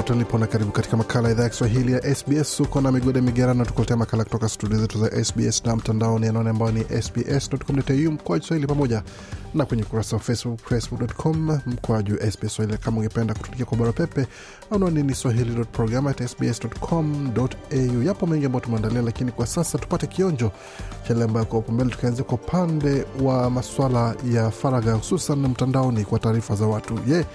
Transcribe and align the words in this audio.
Jambo 0.00 0.14
ulipo 0.14 0.38
na 0.38 0.46
karibu 0.46 0.72
katika 0.72 0.96
makala 0.96 1.28
ya 1.28 1.34
idhaa 1.34 1.42
ya 1.42 1.48
Kiswahili 1.48 1.92
ya 1.92 2.14
SBS. 2.14 2.60
Uko 2.60 2.80
na 2.80 2.92
migode 2.92 3.20
migerano, 3.20 3.64
tukuletea 3.64 3.96
makala 3.96 4.24
kutoka 4.24 4.48
studio 4.48 4.78
zetu 4.78 4.98
za 4.98 5.24
SBS 5.24 5.64
na 5.64 5.76
mtandaoni 5.76 6.26
anaone 6.26 6.50
ambao 6.50 6.70
ni 6.70 6.84
sbs.com.au 7.02 8.12
mkoa 8.12 8.40
Swahili, 8.40 8.66
pamoja 8.66 9.02
na 9.54 9.64
kwenye 9.64 9.82
ukurasa 9.82 10.16
wa 10.16 10.22
Facebook, 10.22 10.60
facebook.com 10.60 11.58
mkoa 11.66 12.02
SBS 12.30 12.54
Swahili. 12.54 12.78
Kama 12.78 12.96
ungependa 12.98 13.34
kutuandikia 13.34 13.66
kwa 13.66 13.78
barua 13.78 13.92
pepe, 13.92 14.26
anwani 14.70 15.02
ni 15.02 15.14
swahili.program@sbs.com.au. 15.14 18.02
Yapo 18.02 18.26
mengi 18.26 18.46
ambayo 18.46 18.64
tumeandalia, 18.64 19.02
lakini 19.02 19.32
kwa 19.32 19.46
sasa 19.46 19.78
tupate 19.78 20.06
kionjo 20.06 20.52
cha 21.08 21.12
yale 21.14 21.24
ambayo 21.24 21.46
kwa 21.46 21.62
mbele, 21.74 21.90
tukianzia 21.90 22.24
kwa 22.24 22.34
upande 22.34 23.04
wa 23.22 23.50
maswala 23.50 24.14
ya 24.32 24.50
faragha, 24.50 24.92
hususan 24.94 25.38
mtandaoni 25.38 26.04
kwa 26.04 26.18
taarifa 26.18 26.54
za 26.54 26.66
watu. 26.66 26.98
Je, 27.06 27.12
yeah 27.14 27.26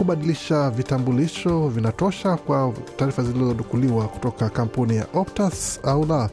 kubadilisha 0.00 0.70
vitambulisho 0.70 1.68
vinatosha 1.68 2.36
kwa 2.36 2.72
taarifa 2.96 3.22
zilizodukuliwa 3.22 4.08
kutoka 4.08 4.48
kampuni 4.48 4.96
ya 4.96 5.06
Optus 5.14 5.80
au 5.84 6.06
la? 6.06 6.30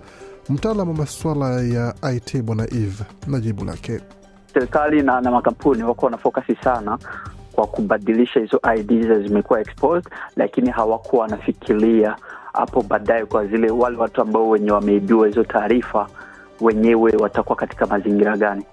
Mtaalam 0.49 0.87
wa 0.89 0.93
masuala 0.95 1.61
ya 1.61 1.93
IT 2.13 2.41
Bwana 2.41 2.63
Eve 2.63 3.03
na 3.27 3.39
jibu 3.39 3.65
lake. 3.65 3.99
Serikali 4.53 5.01
na, 5.01 5.21
na 5.21 5.31
makampuni 5.31 5.83
wako 5.83 6.05
wanafokasi 6.05 6.55
sana 6.63 6.97
kwa 7.53 7.67
kubadilisha 7.67 8.39
hizo 8.39 8.61
IDs 8.77 9.27
zimekuwa 9.27 9.59
exposed, 9.61 10.11
lakini 10.35 10.69
hawakuwa 10.69 11.21
wanafikiria 11.21 12.15
hapo 12.53 12.81
baadaye 12.81 13.25
kwa 13.25 13.45
zile 13.47 13.71
wale 13.71 13.97
watu 13.97 14.21
ambao 14.21 14.49
wenye 14.49 14.71
wameibiwa 14.71 15.27
hizo 15.27 15.43
taarifa 15.43 16.07
wenyewe 16.61 17.11
watakuwa 17.19 17.55
katika 17.55 17.85
mazingira 17.85 18.37
gani. 18.37 18.65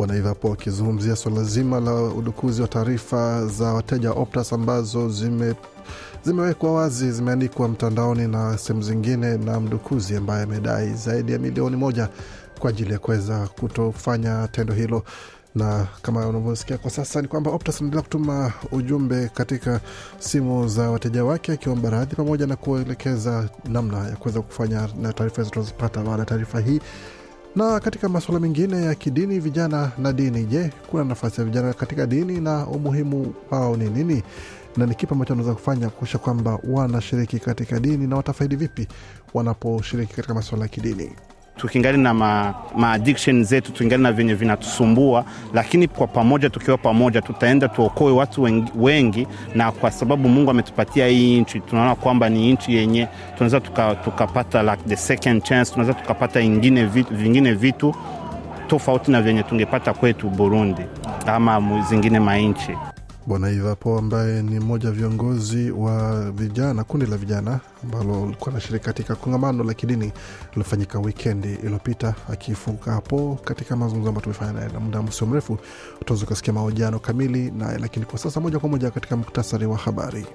Bwana 0.00 0.16
Ive 0.16 0.28
hapo 0.28 0.52
akizungumzia 0.52 1.16
swala 1.16 1.42
zima 1.44 1.80
la 1.80 1.94
udukuzi 2.02 2.62
wa 2.62 2.68
taarifa 2.68 3.46
za 3.46 3.64
wateja 3.72 4.10
wa 4.10 4.16
Optus 4.22 4.52
ambazo 4.52 5.08
zime 5.08 5.54
zimewekwa 6.24 6.72
wazi, 6.74 7.12
zimeandikwa 7.12 7.68
mtandaoni 7.68 8.28
na 8.28 8.58
sehemu 8.58 8.82
zingine, 8.82 9.36
na 9.38 9.60
mdukuzi 9.60 10.16
ambaye 10.16 10.42
amedai 10.42 10.94
zaidi 10.94 11.32
ya 11.32 11.38
milioni 11.38 11.76
moja 11.76 12.08
kwa 12.58 12.70
ajili 12.70 12.92
ya 12.92 12.98
kuweza 12.98 13.46
kutofanya 13.60 14.48
tendo 14.48 14.74
hilo. 14.74 15.02
Na 15.54 15.86
kama 16.02 16.26
unavyosikia 16.28 16.78
kwa 16.78 16.90
sasa 16.90 17.22
ni 17.22 17.28
kwamba 17.28 17.50
Optus 17.50 17.76
anaendelea 17.76 18.02
kutuma 18.02 18.52
ujumbe 18.72 19.28
katika 19.34 19.80
simu 20.18 20.68
za 20.68 20.90
wateja 20.90 21.24
wake 21.24 21.52
akiomba 21.52 21.90
radhi 21.90 22.16
pamoja 22.16 22.46
na 22.46 22.56
kuelekeza 22.56 23.48
namna 23.68 24.08
ya 24.08 24.16
kuweza 24.16 24.40
kufanya 24.42 24.88
na 25.00 25.12
taarifa 25.12 25.42
hizo 25.42 25.50
tunazopata 25.50 26.02
baada 26.02 26.18
ya 26.18 26.26
taarifa 26.26 26.60
hii 26.60 26.80
na 27.56 27.80
katika 27.80 28.08
masuala 28.08 28.40
mengine 28.40 28.82
ya 28.84 28.94
kidini, 28.94 29.38
vijana 29.40 29.92
na 29.98 30.12
dini. 30.12 30.44
Je, 30.44 30.70
kuna 30.90 31.04
nafasi 31.04 31.40
ya 31.40 31.44
vijana 31.44 31.72
katika 31.72 32.06
dini 32.06 32.40
na 32.40 32.66
umuhimu 32.66 33.34
wao 33.50 33.76
ni 33.76 33.90
nini, 33.90 34.22
na 34.76 34.86
ni 34.86 34.94
kipi 34.94 35.12
ambacho 35.12 35.32
wanaweza 35.32 35.54
kufanya 35.54 35.80
kuhakikisha 35.88 36.18
kwamba 36.18 36.58
wanashiriki 36.68 37.38
katika 37.38 37.80
dini 37.80 38.06
na 38.06 38.16
watafaidi 38.16 38.56
vipi 38.56 38.88
wanaposhiriki 39.34 40.14
katika 40.14 40.34
masuala 40.34 40.64
ya 40.64 40.68
kidini? 40.68 41.10
Tukingali 41.60 41.98
na 41.98 42.14
ma, 42.14 42.54
ma 42.76 42.92
addiction 42.92 43.44
zetu 43.44 43.72
tukingali 43.72 44.02
na 44.02 44.12
vyenye 44.12 44.34
vinatusumbua, 44.34 45.24
lakini 45.54 45.88
kwa 45.88 46.06
pamoja, 46.06 46.50
tukiwa 46.50 46.78
pamoja, 46.78 47.22
tutaenda 47.22 47.68
tuokoe 47.68 48.12
watu 48.12 48.42
wengi, 48.42 48.72
wengi. 48.76 49.26
Na 49.54 49.72
kwa 49.72 49.90
sababu 49.90 50.28
Mungu 50.28 50.50
ametupatia 50.50 51.06
hii 51.06 51.40
nchi, 51.40 51.60
tunaona 51.60 51.94
kwamba 51.94 52.28
ni 52.28 52.52
nchi 52.52 52.74
yenye 52.76 53.08
tunaweza 53.34 53.60
tukapata 53.60 54.44
tuka 54.44 54.62
like 54.62 54.82
the 54.88 54.96
second 54.96 55.42
chance, 55.42 55.72
tunaweza 55.72 55.94
tukapata 56.00 56.40
ingine 56.40 56.84
vitu, 56.84 57.14
vingine 57.14 57.52
vitu 57.52 57.94
tofauti 58.66 59.10
na 59.10 59.22
vyenye 59.22 59.42
tungepata 59.42 59.92
kwetu 59.94 60.28
Burundi 60.28 60.82
ama 61.26 61.82
zingine 61.88 62.20
mainchi. 62.20 62.72
Bwana 63.30 63.50
Ivapo 63.50 63.98
ambaye 63.98 64.42
ni 64.42 64.60
mmoja 64.60 64.90
viongozi 64.90 65.70
wa 65.70 66.30
vijana, 66.30 66.84
kundi 66.84 67.06
la 67.06 67.16
vijana 67.16 67.60
ambalo 67.84 68.26
likuwa 68.26 68.50
anashiriki 68.50 68.84
katika 68.84 69.14
kongamano 69.14 69.64
la 69.64 69.74
kidini 69.74 70.12
lilofanyika 70.52 70.98
wikendi 70.98 71.54
iliyopita, 71.54 72.14
akifunga 72.32 72.92
hapo 72.92 73.38
katika 73.44 73.76
mazungumzo 73.76 74.08
ambayo 74.08 74.22
tumefanya 74.24 74.52
naye, 74.52 74.68
na 74.72 74.80
muda 74.80 75.02
msio 75.02 75.26
mrefu 75.26 75.58
utaweza 76.00 76.26
ukasikia 76.26 76.52
mahojiano 76.52 76.98
kamili 76.98 77.50
naye, 77.50 77.78
lakini 77.78 78.06
kwa 78.06 78.18
sasa 78.18 78.40
moja 78.40 78.58
kwa 78.58 78.68
moja 78.68 78.90
katika 78.90 79.16
muktasari 79.16 79.66
wa 79.66 79.76
habari. 79.76 80.26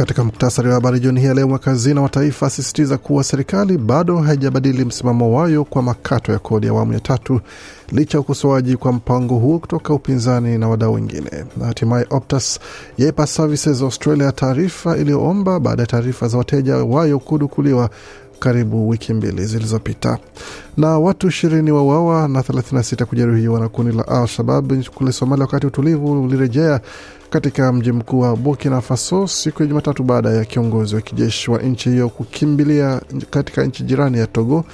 Katika 0.00 0.24
muktasari 0.24 0.68
wa 0.68 0.74
habari 0.74 1.00
jioni 1.00 1.20
hii 1.20 1.26
ya 1.26 1.34
leo, 1.34 1.48
mwakazina 1.48 2.02
wa 2.02 2.08
taifa 2.08 2.46
asisitiza 2.46 2.98
kuwa 2.98 3.24
serikali 3.24 3.78
bado 3.78 4.16
haijabadili 4.18 4.84
msimamo 4.84 5.36
wayo 5.36 5.64
kwa 5.64 5.82
makato 5.82 6.32
ya 6.32 6.38
kodi 6.38 6.66
ya 6.66 6.72
awamu 6.72 6.92
ya 6.92 7.00
tatu 7.00 7.40
licha 7.92 8.18
ya 8.18 8.20
ukosoaji 8.20 8.76
kwa 8.76 8.92
mpango 8.92 9.34
huo 9.34 9.58
kutoka 9.58 9.94
upinzani 9.94 10.58
na 10.58 10.68
wadau 10.68 10.94
wengine. 10.94 11.30
Na 11.56 11.66
hatimaye 11.66 12.06
Optus 12.10 12.58
yaipa 12.98 13.26
Services 13.26 13.82
Australia 13.82 14.32
taarifa 14.32 14.96
iliyoomba 14.96 15.60
baada 15.60 15.82
ya 15.82 15.86
taarifa 15.86 16.28
za 16.28 16.38
wateja 16.38 16.76
wayo 16.76 17.18
kudukuliwa 17.18 17.90
karibu 18.40 18.88
wiki 18.88 19.14
mbili 19.14 19.44
zilizopita. 19.44 20.18
Na 20.76 20.98
watu 20.98 21.28
ishirini 21.28 21.70
wauawa 21.70 22.28
na 22.28 22.40
36 22.40 23.04
kujeruhiwa 23.04 23.60
na 23.60 23.68
kundi 23.68 23.96
la 23.96 24.08
Al-Shabab 24.08 24.72
kule 24.94 25.12
Somalia 25.12 25.44
wakati 25.44 25.66
utulivu 25.66 26.22
ulirejea 26.22 26.80
katika 27.30 27.72
mji 27.72 27.92
mkuu 27.92 28.20
wa 28.20 28.36
Burkina 28.36 28.80
Faso 28.80 29.26
siku 29.26 29.62
ya 29.62 29.68
Jumatatu 29.68 30.02
baada 30.02 30.30
ya 30.30 30.44
kiongozi 30.44 30.94
wa 30.94 31.00
kijeshi 31.00 31.50
wa 31.50 31.58
nchi 31.62 31.90
hiyo 31.90 32.08
kukimbilia 32.08 33.00
katika 33.30 33.64
nchi 33.64 33.82
jirani 33.82 34.18
ya 34.18 34.26
Togo 34.26 34.64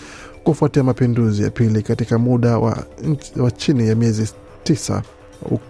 kufuatia 0.44 0.82
mapinduzi 0.84 1.42
ya 1.42 1.50
pili 1.50 1.82
katika 1.82 2.18
muda 2.18 2.58
wa, 2.58 2.84
wa 3.36 3.50
chini 3.50 3.88
ya 3.88 3.94
miezi 3.94 4.28
tisa. 4.64 5.02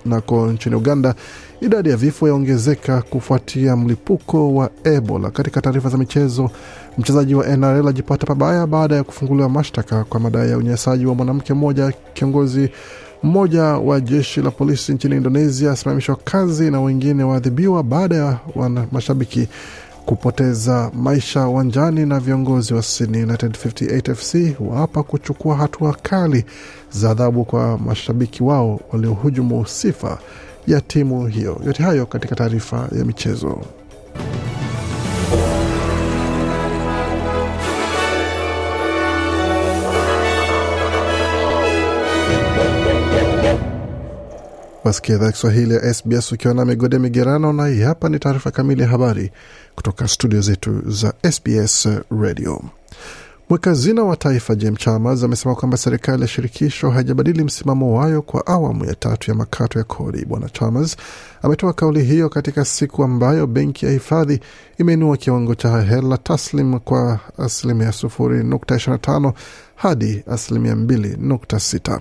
Nako 0.04 0.46
nchini 0.52 0.76
Uganda, 0.76 1.14
idadi 1.60 1.90
ya 1.90 1.96
vifo 1.96 2.28
yaongezeka 2.28 3.02
kufuatia 3.02 3.76
mlipuko 3.76 4.54
wa 4.54 4.70
Ebola. 4.84 5.30
Katika 5.30 5.60
taarifa 5.60 5.88
za 5.88 5.98
michezo, 5.98 6.50
mchezaji 6.98 7.34
wa 7.34 7.56
NRL 7.56 7.88
ajipata 7.88 8.26
pabaya 8.26 8.66
baada 8.66 8.96
ya 8.96 9.04
kufunguliwa 9.04 9.48
mashtaka 9.48 10.04
kwa 10.04 10.20
madai 10.20 10.50
ya 10.50 10.58
unyanyasaji 10.58 11.06
wa 11.06 11.14
mwanamke 11.14 11.54
mmoja. 11.54 11.92
Kiongozi 12.14 12.70
mmoja 13.22 13.62
wa 13.62 14.00
jeshi 14.00 14.42
la 14.42 14.50
polisi 14.50 14.92
nchini 14.92 15.16
Indonesia 15.16 15.70
asimamishwa 15.72 16.16
kazi 16.16 16.70
na 16.70 16.80
wengine 16.80 17.24
waadhibiwa 17.24 17.82
baada 17.82 18.16
ya 18.16 18.38
mashabiki 18.92 19.48
kupoteza 20.06 20.90
maisha 20.94 21.48
uwanjani, 21.48 22.06
na 22.06 22.20
viongozi 22.20 22.74
wa 22.74 22.82
Sydney 22.82 23.22
United 23.22 23.52
58 23.52 24.14
FC 24.14 24.56
waapa 24.60 25.02
kuchukua 25.02 25.56
hatua 25.56 25.96
kali 26.02 26.44
za 26.90 27.10
adhabu 27.10 27.44
kwa 27.44 27.78
mashabiki 27.78 28.42
wao 28.42 28.80
waliohujumu 28.92 29.66
sifa 29.66 30.18
ya 30.66 30.80
timu 30.80 31.26
hiyo. 31.26 31.60
Yote 31.66 31.82
hayo 31.82 32.06
katika 32.06 32.34
taarifa 32.36 32.88
ya 32.98 33.04
michezo. 33.04 33.60
Wasikia 44.86 45.14
idhaa 45.14 45.32
Kiswahili 45.32 45.74
ya 45.74 45.94
SBS 45.94 46.32
ukiwa 46.32 46.54
na 46.54 46.64
migode 46.64 46.98
migerano, 46.98 47.52
na 47.52 47.66
hii 47.66 47.80
hapa 47.80 48.08
ni 48.08 48.18
taarifa 48.18 48.50
kamili 48.50 48.82
ya 48.82 48.88
habari 48.88 49.30
kutoka 49.74 50.08
studio 50.08 50.40
zetu 50.40 50.90
za 50.90 51.14
SBS 51.32 51.88
Radio. 52.20 52.62
Mweka 53.48 53.70
hazina 53.70 54.02
wa 54.02 54.16
taifa 54.16 54.54
Jim 54.54 54.76
Chalmers 54.76 55.22
amesema 55.22 55.54
kwamba 55.54 55.76
serikali 55.76 56.22
ya 56.22 56.28
shirikisho 56.28 56.90
haijabadili 56.90 57.44
msimamo 57.44 57.98
wayo 57.98 58.22
kwa 58.22 58.46
awamu 58.46 58.84
ya 58.84 58.94
tatu 58.94 59.30
ya 59.30 59.36
makato 59.36 59.78
ya 59.78 59.84
kodi. 59.84 60.24
Bwana 60.24 60.48
Chalmers 60.48 60.96
ametoa 61.42 61.72
kauli 61.72 62.02
hiyo 62.04 62.28
katika 62.28 62.64
siku 62.64 63.04
ambayo 63.04 63.46
benki 63.46 63.86
ya 63.86 63.92
hifadhi 63.92 64.40
imeinua 64.78 65.16
kiwango 65.16 65.54
cha 65.54 65.82
hela 65.82 66.18
taslim 66.18 66.78
kwa 66.78 67.20
asilimia 67.38 67.92
sufuri 67.92 68.44
nukta 68.44 68.76
ishirini 68.76 68.92
na 68.94 68.98
tano 68.98 69.32
hadi 69.74 70.22
asilimia 70.30 70.76
mbili 70.76 71.16
nukta 71.20 71.60
sita. 71.60 72.00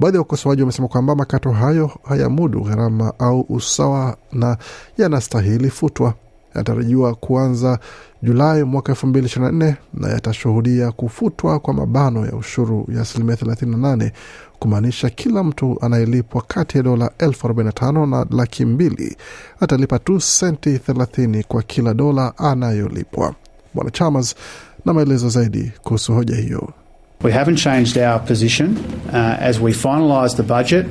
Baadhi 0.00 0.16
ya 0.16 0.20
wakosoaji 0.20 0.62
wamesema 0.62 0.88
kwamba 0.88 1.14
makato 1.16 1.52
hayo 1.52 1.90
hayamudu 2.08 2.60
gharama 2.60 3.12
au 3.18 3.40
usawa 3.48 4.16
na 4.32 4.56
yanastahili 4.98 5.70
futwa. 5.70 6.14
Yanatarajiwa 6.54 7.14
kuanza 7.14 7.78
Julai 8.22 8.62
mwaka 8.64 8.92
elfu 8.92 9.06
mbili 9.06 9.26
ishirini 9.26 9.52
na 9.52 9.56
nne 9.66 9.76
na 9.94 10.08
yatashuhudia 10.08 10.92
kufutwa 10.92 11.58
kwa 11.60 11.74
mabano 11.74 12.26
ya 12.26 12.32
ushuru 12.32 12.86
ya 12.94 13.00
asilimia 13.02 13.34
38 13.34 14.10
kumaanisha 14.58 15.10
kila 15.10 15.44
mtu 15.44 15.78
anayelipwa 15.80 16.42
kati 16.42 16.76
ya 16.76 16.82
dola 16.82 17.10
elfu 17.18 17.46
arobaini 17.46 17.66
na 17.66 17.72
tano 17.72 18.06
na 18.06 18.26
laki 18.30 18.64
mbili 18.64 19.16
atalipa 19.60 19.98
tu 19.98 20.20
senti 20.20 20.76
30 20.76 21.44
kwa 21.44 21.62
kila 21.62 21.94
dola 21.94 22.38
anayolipwa. 22.38 23.34
Bwana 23.74 23.90
Chalmers 23.90 24.34
na 24.84 24.92
maelezo 24.92 25.28
zaidi 25.28 25.72
kuhusu 25.82 26.14
hoja 26.14 26.36
hiyo. 26.36 26.72
We 27.22 27.32
haven't 27.32 27.56
changed 27.56 27.96
our 27.98 28.18
position. 28.20 28.76
Uh, 29.12 29.36
as 29.40 29.58
we 29.58 29.72
finalise 29.72 30.36
the 30.36 30.42
budget, 30.42 30.86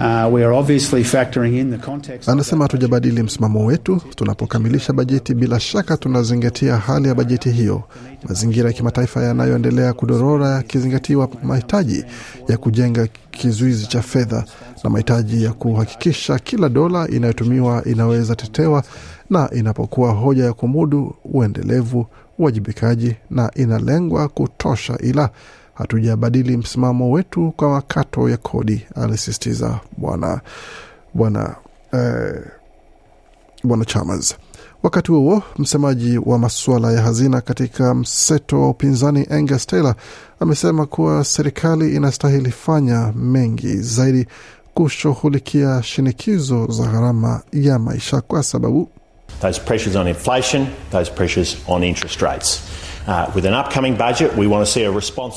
uh, 0.00 0.28
we 0.32 0.42
are 0.42 0.52
obviously 0.52 1.02
factoring 1.02 1.56
in 1.58 1.70
the 1.70 1.78
context. 1.78 2.28
Anasema 2.28 2.64
hatujabadili 2.64 3.22
msimamo 3.22 3.64
wetu. 3.66 4.00
Tunapokamilisha 4.16 4.92
bajeti, 4.92 5.34
bila 5.34 5.60
shaka 5.60 5.96
tunazingatia 5.96 6.76
hali 6.76 7.08
ya 7.08 7.14
bajeti 7.14 7.50
hiyo, 7.50 7.82
mazingira 8.28 8.66
ya 8.68 8.72
kimataifa 8.72 9.22
yanayoendelea 9.22 9.92
kudorora, 9.92 10.48
yakizingatiwa 10.50 11.28
mahitaji 11.42 12.04
ya 12.48 12.56
kujenga 12.58 13.08
kizuizi 13.30 13.86
cha 13.86 14.02
fedha 14.02 14.44
na 14.84 14.90
mahitaji 14.90 15.44
ya 15.44 15.52
kuhakikisha 15.52 16.38
kila 16.38 16.68
dola 16.68 17.08
inayotumiwa 17.08 17.84
inaweza 17.84 18.36
tetewa 18.36 18.82
na 19.30 19.50
inapokuwa 19.52 20.12
hoja 20.12 20.44
ya 20.44 20.52
kumudu 20.52 21.14
uendelevu, 21.24 22.06
uwajibikaji 22.38 23.16
na 23.30 23.50
inalengwa 23.54 24.28
kutosha, 24.28 24.98
ila 24.98 25.30
hatujabadili 25.78 26.56
msimamo 26.56 27.10
wetu 27.10 27.52
kwa 27.56 27.68
makato 27.70 28.28
ya 28.28 28.36
kodi, 28.36 28.86
alisisitiza 28.94 29.80
bwana 29.96 30.40
bwana 31.14 31.56
eh, 31.92 32.42
bwana 33.64 33.84
Chalmers. 33.84 34.36
Wakati 34.82 35.12
huo 35.12 35.42
msemaji 35.58 36.18
wa 36.18 36.38
masuala 36.38 36.92
ya 36.92 37.02
hazina 37.02 37.40
katika 37.40 37.94
mseto 37.94 38.62
wa 38.62 38.68
upinzani 38.70 39.26
Angus 39.30 39.66
Taylor 39.66 39.94
amesema 40.40 40.86
kuwa 40.86 41.24
serikali 41.24 41.96
inastahili 41.96 42.50
fanya 42.50 43.12
mengi 43.16 43.76
zaidi 43.76 44.26
kushughulikia 44.74 45.82
shinikizo 45.82 46.66
za 46.66 46.84
gharama 46.86 47.42
ya 47.52 47.78
maisha 47.78 48.20
kwa 48.20 48.42
sababu 48.42 48.88
those 49.40 49.60
pressures 49.60 49.96
on 49.96 50.08
inflation, 50.08 50.66
those 50.90 51.10
pressures 51.12 51.56
on 51.68 51.84
interest 51.84 52.22
rates. 52.22 52.60
Uh. 53.08 53.36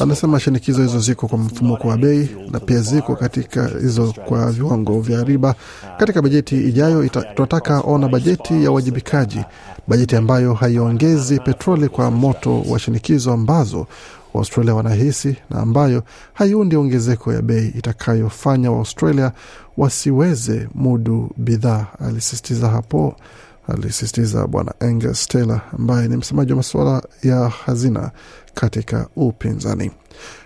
Anasema 0.01 0.39
shinikizo 0.39 0.81
hizo 0.81 0.99
ziko 0.99 1.27
kwa 1.27 1.37
mfumuko 1.37 1.87
wa 1.87 1.97
bei 1.97 2.29
na 2.51 2.59
pia 2.59 2.79
ziko 2.81 3.15
katika 3.15 3.67
hizo 3.67 4.13
kwa 4.25 4.51
viwango 4.51 5.01
vya 5.01 5.23
riba. 5.23 5.55
Katika 5.97 6.21
bajeti 6.21 6.55
ijayo 6.57 7.09
tunataka 7.09 7.79
ona 7.81 8.07
bajeti 8.07 8.63
ya 8.63 8.71
uwajibikaji, 8.71 9.41
bajeti 9.87 10.15
ambayo 10.15 10.53
haiongezi 10.53 11.39
petroli 11.39 11.89
kwa 11.89 12.11
moto 12.11 12.61
wa 12.61 12.79
shinikizo 12.79 13.33
ambazo 13.33 13.87
Waaustralia 14.33 14.75
wanahisi 14.75 15.35
na 15.49 15.59
ambayo 15.59 16.03
haiundi 16.33 16.75
ongezeko 16.75 17.33
ya 17.33 17.41
bei 17.41 17.67
itakayofanya 17.67 18.71
Waaustralia 18.71 19.31
wasiweze 19.77 20.67
mudu 20.75 21.29
bidhaa, 21.37 21.85
alisisitiza 22.07 22.69
hapo 22.69 23.15
alisisitiza 23.73 24.47
Bwana 24.47 24.73
Angus 24.79 25.27
Taylor 25.27 25.61
ambaye 25.79 26.07
ni 26.07 26.17
msemaji 26.17 26.51
wa 26.51 26.57
masuala 26.57 27.03
ya 27.23 27.49
hazina 27.49 28.11
katika 28.53 29.07
upinzani. 29.15 29.91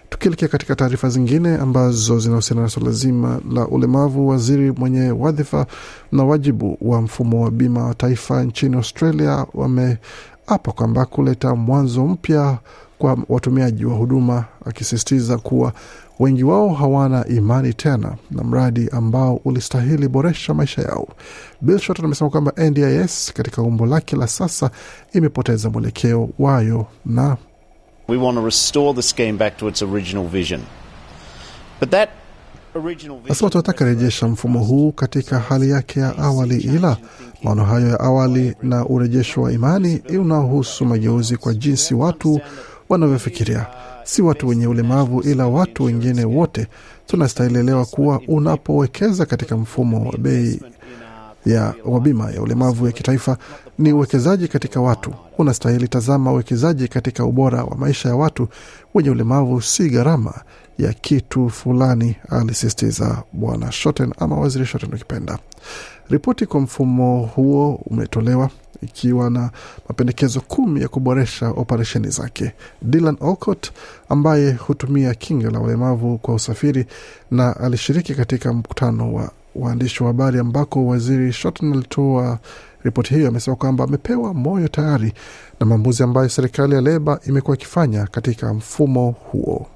Tukielekea 0.09 0.47
katika 0.47 0.75
taarifa 0.75 1.09
zingine 1.09 1.57
ambazo 1.57 2.19
zinahusiana 2.19 2.61
na 2.61 2.69
suala 2.69 2.91
zima 2.91 3.41
la 3.51 3.67
ulemavu, 3.67 4.27
waziri 4.27 4.71
mwenye 4.71 5.11
wadhifa 5.11 5.65
na 6.11 6.23
wajibu 6.23 6.77
wa 6.81 7.01
mfumo 7.01 7.43
wa 7.43 7.51
bima 7.51 7.83
wa 7.87 7.93
taifa 7.95 8.43
nchini 8.43 8.75
Australia 8.75 9.45
wameapa 9.53 10.71
kwamba 10.75 11.05
kuleta 11.05 11.55
mwanzo 11.55 12.05
mpya 12.07 12.57
kwa 12.97 13.17
watumiaji 13.29 13.85
wa 13.85 13.95
huduma, 13.95 14.45
akisisitiza 14.65 15.37
kuwa 15.37 15.73
wengi 16.19 16.43
wao 16.43 16.69
hawana 16.69 17.27
imani 17.27 17.73
tena 17.73 18.15
na 18.31 18.43
mradi 18.43 18.89
ambao 18.91 19.35
ulistahili 19.45 20.07
boresha 20.07 20.53
maisha 20.53 20.81
yao. 20.81 21.07
Bill 21.61 21.79
Shorten 21.79 22.05
amesema 22.05 22.29
kwamba 22.29 22.53
NDIS 22.57 23.33
katika 23.33 23.61
umbo 23.61 23.85
lake 23.85 24.15
la 24.15 24.27
sasa 24.27 24.71
imepoteza 25.13 25.69
mwelekeo 25.69 26.29
wayo 26.39 26.85
na 27.05 27.37
We 28.07 28.17
want 28.17 28.37
to 28.37 28.45
restore 28.45 28.93
the 28.93 29.01
scheme 29.01 29.33
back 29.37 29.57
to 29.57 29.67
its 29.69 29.81
original 29.81 30.27
vision. 30.27 30.61
But 31.79 31.89
that. 31.89 32.09
Nasema 33.29 33.49
tunataka 33.49 33.85
rejesha 33.85 34.27
mfumo 34.27 34.59
huu 34.59 34.91
katika 34.91 35.39
hali 35.39 35.69
yake 35.69 35.99
ya 35.99 36.17
awali, 36.17 36.57
ila 36.57 36.97
maono 37.43 37.65
hayo 37.65 37.87
ya 37.87 37.99
awali 37.99 38.55
na 38.63 38.85
urejesho 38.85 39.41
wa 39.41 39.51
imani 39.51 40.01
unaohusu 40.19 40.85
mageuzi 40.85 41.37
kwa 41.37 41.53
jinsi 41.53 41.93
watu 41.93 42.41
wanavyofikiria, 42.89 43.65
si 44.03 44.21
watu 44.21 44.47
wenye 44.47 44.67
ulemavu, 44.67 45.21
ila 45.21 45.47
watu 45.47 45.83
wengine 45.83 46.25
wote. 46.25 46.67
Tunastahili 47.07 47.59
elewa 47.59 47.85
kuwa 47.85 48.21
unapowekeza 48.27 49.25
katika 49.25 49.57
mfumo 49.57 50.09
wa 50.09 50.17
bei 50.17 50.61
ya 51.45 51.73
wa 51.85 51.99
bima 51.99 52.31
ya 52.31 52.41
ulemavu 52.41 52.85
ya 52.85 52.91
kitaifa 52.91 53.37
ni 53.79 53.93
uwekezaji 53.93 54.47
katika 54.47 54.81
watu. 54.81 55.13
Unastahili 55.37 55.87
tazama 55.87 56.31
uwekezaji 56.31 56.87
katika 56.87 57.25
ubora 57.25 57.63
wa 57.63 57.77
maisha 57.77 58.09
ya 58.09 58.15
watu 58.15 58.47
wenye 58.93 59.09
ulemavu, 59.09 59.61
si 59.61 59.89
gharama 59.89 60.33
ya 60.77 60.93
kitu 60.93 61.49
fulani, 61.49 62.15
alisisitiza 62.29 63.23
Bwana 63.33 63.71
Shoten 63.71 64.13
ama 64.19 64.39
Waziri 64.39 64.65
Shoten 64.65 64.93
ukipenda. 64.93 65.39
Ripoti 66.09 66.45
kwa 66.45 66.59
mfumo 66.59 67.29
huo 67.35 67.81
umetolewa 67.85 68.49
ikiwa 68.83 69.29
na 69.29 69.49
mapendekezo 69.89 70.41
kumi 70.41 70.81
ya 70.81 70.87
kuboresha 70.87 71.49
operesheni 71.49 72.07
zake. 72.09 72.51
Dylan 72.81 73.17
Olcott 73.21 73.71
ambaye 74.09 74.51
hutumia 74.51 75.13
kinga 75.13 75.49
la 75.51 75.59
ulemavu 75.59 76.17
kwa 76.17 76.33
usafiri 76.35 76.85
na 77.31 77.55
alishiriki 77.59 78.15
katika 78.15 78.53
mkutano 78.53 79.13
wa 79.13 79.31
waandishi 79.55 80.03
wa 80.03 80.07
habari 80.07 80.39
ambako 80.39 80.85
waziri 80.87 81.33
Shorten 81.33 81.73
alitoa 81.73 82.39
ripoti 82.83 83.13
hiyo, 83.13 83.27
amesema 83.27 83.55
kwamba 83.55 83.83
amepewa 83.83 84.33
moyo 84.33 84.67
tayari 84.67 85.13
na 85.59 85.65
maamuzi 85.65 86.03
ambayo 86.03 86.29
serikali 86.29 86.75
ya 86.75 86.81
Leba 86.81 87.19
imekuwa 87.27 87.57
ikifanya 87.57 88.07
katika 88.07 88.53
mfumo 88.53 89.11
huo. 89.31 89.67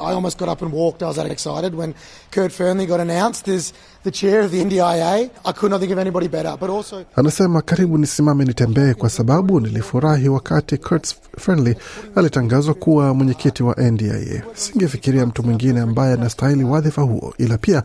I 0.00 0.12
almost 0.12 0.38
got 0.38 0.48
up 0.48 0.62
and 0.62 0.72
walked. 0.72 1.02
I 1.02 1.06
was 1.06 1.16
that 1.16 1.30
excited 1.30 1.74
when 1.74 1.94
Kurt 2.30 2.52
Fernley 2.52 2.86
got 2.86 3.00
announced 3.00 3.48
as 3.48 3.72
the 4.04 4.10
chair 4.10 4.40
of 4.40 4.50
the 4.50 4.64
NDIA. 4.64 5.30
I 5.44 5.52
could 5.52 5.70
not 5.70 5.80
think 5.80 5.92
of 5.92 5.98
anybody 5.98 6.28
better, 6.28 6.56
but 6.60 6.70
also 6.70 7.04
Anasema 7.16 7.62
karibu 7.62 7.98
nisimame 7.98 8.44
nitembee, 8.44 8.94
kwa 8.94 9.10
sababu 9.10 9.60
nilifurahi 9.60 10.28
wakati 10.28 10.76
Kurt 10.78 11.16
Fernley 11.38 11.76
alitangazwa 12.14 12.74
kuwa 12.74 13.14
mwenyekiti 13.14 13.62
wa 13.62 13.74
NDIA. 13.90 14.42
Singefikiria 14.54 15.26
mtu 15.26 15.42
mwingine 15.42 15.80
ambaye 15.80 16.12
anastahili 16.14 16.64
wadhifa 16.64 17.02
huo, 17.02 17.34
ila 17.38 17.58
pia 17.58 17.82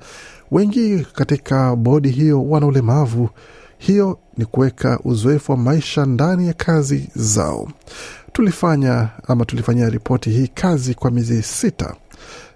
wengi 0.51 1.05
katika 1.15 1.75
bodi 1.75 2.09
hiyo 2.09 2.43
wana 2.49 2.65
ulemavu. 2.65 3.29
Hiyo 3.77 4.19
ni 4.37 4.45
kuweka 4.45 4.99
uzoefu 5.03 5.51
wa 5.51 5.57
maisha 5.57 6.05
ndani 6.05 6.47
ya 6.47 6.53
kazi 6.53 7.09
zao. 7.15 7.67
Tulifanya 8.33 9.09
ama 9.27 9.45
tulifanyia 9.45 9.89
ripoti 9.89 10.29
hii 10.29 10.47
kazi 10.47 10.93
kwa 10.93 11.11
miezi 11.11 11.43
sita, 11.43 11.95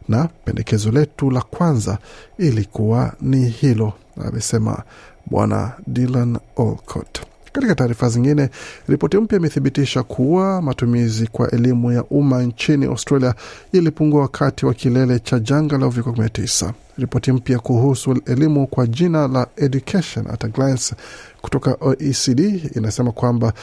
na 0.09 0.29
pendekezo 0.45 0.91
letu 0.91 1.31
la 1.31 1.41
kwanza 1.41 1.97
ilikuwa 2.37 3.13
ni 3.21 3.49
hilo, 3.49 3.93
amesema 4.27 4.83
Bwana 5.25 5.71
Dylan 5.87 6.37
Olcott. 6.55 7.19
Katika 7.51 7.75
taarifa 7.75 8.09
zingine, 8.09 8.49
ripoti 8.87 9.17
mpya 9.17 9.37
imethibitisha 9.39 10.03
kuwa 10.03 10.61
matumizi 10.61 11.27
kwa 11.27 11.51
elimu 11.51 11.91
ya 11.91 12.03
umma 12.03 12.43
nchini 12.43 12.85
Australia 12.85 13.33
ilipungua 13.71 14.21
wakati 14.21 14.65
wa 14.65 14.73
kilele 14.73 15.19
cha 15.19 15.39
janga 15.39 15.77
la 15.77 15.87
uviko 15.87 16.09
19. 16.09 16.71
Ripoti 16.97 17.31
mpya 17.31 17.59
kuhusu 17.59 18.21
elimu 18.25 18.67
kwa 18.67 18.87
jina 18.87 19.27
la 19.27 19.47
Education 19.57 20.27
at 20.27 20.43
a 20.43 20.47
Glance 20.47 20.95
kutoka 21.41 21.77
OECD 21.81 22.39
inasema 22.75 23.11
kwamba 23.11 23.53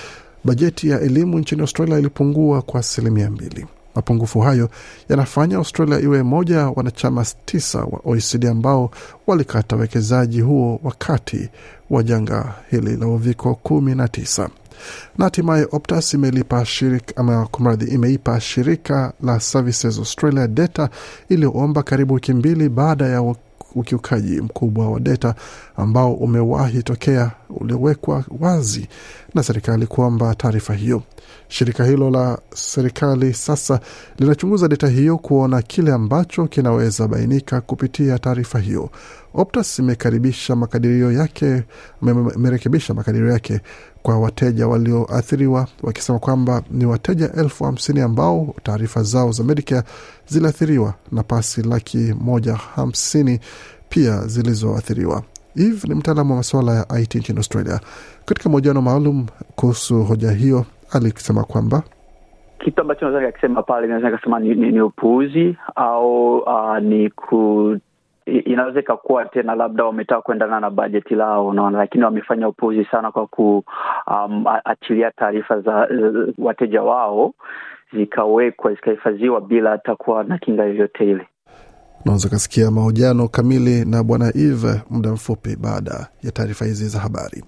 bajeti 0.45 0.89
ya 0.89 1.01
elimu 1.01 1.39
nchini 1.39 1.61
Australia 1.61 1.99
ilipungua 1.99 2.63
kwa 2.63 2.81
asilimia 2.81 3.31
mbili. 3.31 3.67
Mapungufu 3.95 4.41
hayo 4.41 4.69
yanafanya 5.09 5.57
Australia 5.57 6.01
iwe 6.01 6.23
moja 6.23 6.67
wanachama 6.69 7.27
tisa 7.45 7.79
wa 7.79 8.01
OECD 8.05 8.45
ambao 8.47 8.91
walikata 9.27 9.77
uwekezaji 9.77 10.41
huo 10.41 10.81
wakati 10.83 11.49
wa 11.91 12.03
janga 12.03 12.55
hili 12.71 12.97
la 12.97 13.07
uviko 13.07 13.55
kumi 13.55 13.95
na 13.95 14.09
tisa. 14.09 14.51
Na 15.19 15.25
hatimaye 15.25 15.67
Optus 15.73 16.15
imelipa 16.15 16.65
shirika 16.65 17.17
ama 17.17 17.47
kumradhi, 17.47 17.91
imeipa 17.95 18.41
shirika 18.41 19.13
la 19.23 19.41
Services 19.41 19.99
Australia 19.99 20.49
data 20.49 20.89
iliyoomba 21.29 21.83
karibu 21.83 22.15
wiki 22.15 22.33
mbili 22.35 22.69
baada 22.69 23.07
ya 23.07 23.35
ukiukaji 23.75 24.41
mkubwa 24.41 24.91
wa 24.91 25.01
data 25.01 25.35
ambao 25.77 26.15
umewahi 26.15 26.83
tokea 26.83 27.31
uliowekwa 27.51 28.25
wazi 28.41 28.89
na 29.35 29.43
serikali 29.43 29.87
kuomba 29.87 30.35
taarifa 30.35 30.75
hiyo. 30.75 31.03
Shirika 31.49 31.85
hilo 31.85 32.11
la 32.11 32.39
serikali 32.55 33.35
sasa 33.35 33.81
linachunguza 34.19 34.69
data 34.69 34.89
hiyo 34.89 35.19
kuona 35.19 35.63
kile 35.63 35.93
ambacho 35.93 36.47
kinaweza 36.47 37.09
bainika 37.09 37.61
kupitia 37.61 38.19
taarifa 38.19 38.59
hiyo. 38.59 38.91
Optus 39.35 39.79
imekaribisha 39.79 40.57
makadirio 40.57 41.13
yake, 41.13 41.63
imerekebisha 42.37 42.95
makadirio 42.95 43.31
yake 43.31 43.61
kwa 44.03 44.19
wateja 44.19 44.69
walioathiriwa 44.69 45.69
wakisema 45.83 46.19
kwamba 46.19 46.63
ni 46.71 46.87
wateja 46.87 47.33
elfu 47.33 47.65
hamsini 47.65 48.01
ambao 48.01 48.55
taarifa 48.63 49.03
zao 49.03 49.33
za 49.33 49.45
Medicare 49.45 49.83
ziliathiriwa 50.29 50.95
na 51.13 51.23
pasi 51.23 51.63
laki 51.63 52.15
moja 52.21 52.55
hamsini 52.55 53.41
pia 53.89 54.27
zilizoathiriwa. 54.27 55.23
Eve 55.57 55.89
ni 55.89 55.95
mtaalamu 55.95 56.31
wa 56.31 56.37
masuala 56.37 56.73
ya 56.75 57.01
IT 57.01 57.15
nchini 57.15 57.39
Australia. 57.39 57.81
Katika 58.25 58.49
mahojiano 58.49 58.83
maalum 58.83 59.27
kuhusu 59.57 60.03
hoja 60.05 60.31
hiyo, 60.31 60.65
alisema 60.93 61.45
kwamba 61.45 61.83
kitu 62.65 62.81
ambacho 62.81 63.05
naweza 63.05 63.21
nikakisema 63.27 63.63
pale, 63.63 63.87
naweza 63.87 64.11
nikasema 64.11 64.41
ni, 64.41 64.55
ni, 64.55 64.73
ni 64.73 64.81
upuuzi 64.81 65.57
au 65.75 66.39
uh, 66.39 66.79
ni 66.79 67.11
ku 67.11 67.77
inaweza 68.27 68.81
ikakuwa 68.81 69.25
tena 69.25 69.55
labda 69.55 69.85
wametaka 69.85 70.21
kuendana 70.23 70.61
na 70.61 70.71
bajeti 70.71 71.15
lao, 71.15 71.47
unaona, 71.49 71.79
lakini 71.79 72.05
wamefanya 72.05 72.49
upuuzi 72.49 72.85
sana 72.85 73.11
kwa 73.13 73.27
kuachilia 73.27 75.07
um, 75.07 75.13
taarifa 75.17 75.61
za 75.61 75.89
uh, 75.89 76.29
wateja 76.47 76.83
wao 76.83 77.35
zikawekwa 77.93 78.71
zikahifadhiwa 78.75 79.41
bila 79.41 79.71
hata 79.71 79.97
kuwa 79.97 80.25
na 80.25 80.39
kinga 80.39 80.65
yoyote 80.65 81.11
ile. 81.11 81.27
Unaweza 82.05 82.29
ukasikia 82.29 82.71
mahojiano 82.71 83.29
kamili 83.29 83.85
na 83.85 84.03
bwana 84.03 84.33
Eve 84.37 84.81
muda 84.91 85.13
mfupi 85.13 85.57
baada 85.57 86.09
ya 86.23 86.31
taarifa 86.33 86.65
hizi 86.65 86.89
za 86.89 86.99
habari. 86.99 87.45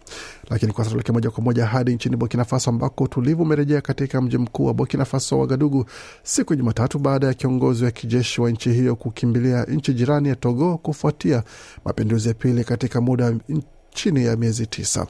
Lakini 0.50 0.72
kwa 0.72 0.84
sasa 0.84 0.90
tuelekee 0.90 1.12
moja 1.12 1.30
kwa 1.30 1.42
moja 1.44 1.66
hadi 1.66 1.94
nchini 1.94 2.16
Burkina 2.16 2.44
Faso 2.44 2.70
ambako 2.70 3.04
utulivu 3.04 3.42
umerejea 3.42 3.80
katika 3.80 4.20
mji 4.20 4.38
mkuu 4.38 4.64
wa 4.66 4.74
Burkina 4.74 5.04
Faso, 5.04 5.38
Wagadugu, 5.38 5.84
siku 6.22 6.52
ya 6.52 6.56
Jumatatu 6.56 6.98
baada 6.98 7.26
ya 7.26 7.34
kiongozi 7.34 7.84
wa 7.84 7.90
kijeshi 7.90 8.40
wa 8.40 8.50
nchi 8.50 8.72
hiyo 8.72 8.96
kukimbilia 8.96 9.64
nchi 9.64 9.94
jirani 9.94 10.28
ya 10.28 10.36
Togo 10.36 10.78
kufuatia 10.78 11.42
mapinduzi 11.84 12.28
ya 12.28 12.34
pili 12.34 12.64
katika 12.64 13.00
muda 13.00 13.34
chini 13.94 14.24
ya 14.24 14.36
miezi 14.36 14.66
tisa. 14.66 15.06